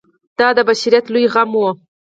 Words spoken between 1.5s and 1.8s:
و.